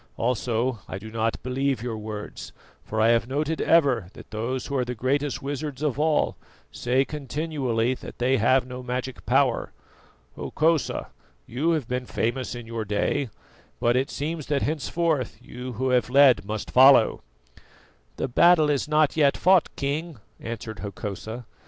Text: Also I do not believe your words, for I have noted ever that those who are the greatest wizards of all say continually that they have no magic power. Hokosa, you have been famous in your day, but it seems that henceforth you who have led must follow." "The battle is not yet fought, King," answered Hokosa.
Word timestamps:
Also 0.17 0.79
I 0.87 0.97
do 0.97 1.11
not 1.11 1.43
believe 1.43 1.83
your 1.83 1.95
words, 1.95 2.53
for 2.83 2.99
I 2.99 3.09
have 3.09 3.27
noted 3.27 3.61
ever 3.61 4.09
that 4.13 4.31
those 4.31 4.65
who 4.65 4.75
are 4.75 4.83
the 4.83 4.95
greatest 4.95 5.43
wizards 5.43 5.83
of 5.83 5.99
all 5.99 6.35
say 6.71 7.05
continually 7.05 7.93
that 7.93 8.17
they 8.17 8.37
have 8.37 8.65
no 8.65 8.81
magic 8.81 9.23
power. 9.27 9.71
Hokosa, 10.35 11.11
you 11.45 11.69
have 11.73 11.87
been 11.87 12.07
famous 12.07 12.55
in 12.55 12.65
your 12.65 12.83
day, 12.83 13.29
but 13.79 13.95
it 13.95 14.09
seems 14.09 14.47
that 14.47 14.63
henceforth 14.63 15.37
you 15.39 15.73
who 15.73 15.89
have 15.89 16.09
led 16.09 16.45
must 16.45 16.71
follow." 16.71 17.21
"The 18.15 18.27
battle 18.27 18.71
is 18.71 18.87
not 18.87 19.15
yet 19.15 19.37
fought, 19.37 19.69
King," 19.75 20.17
answered 20.39 20.79
Hokosa. 20.79 21.45